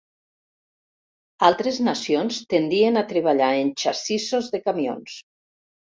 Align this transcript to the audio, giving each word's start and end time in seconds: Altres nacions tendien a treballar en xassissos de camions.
Altres 1.51 1.77
nacions 1.89 2.41
tendien 2.55 2.99
a 3.03 3.07
treballar 3.15 3.53
en 3.61 3.73
xassissos 3.87 4.53
de 4.57 4.67
camions. 4.69 5.25